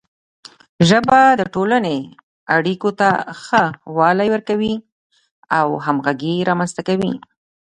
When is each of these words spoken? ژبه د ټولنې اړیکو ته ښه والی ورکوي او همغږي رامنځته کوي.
ژبه 0.89 1.19
د 1.39 1.41
ټولنې 1.53 1.97
اړیکو 2.55 2.89
ته 2.99 3.09
ښه 3.43 3.63
والی 3.97 4.27
ورکوي 4.31 4.75
او 5.59 5.67
همغږي 5.85 6.35
رامنځته 6.49 6.81
کوي. 6.87 7.13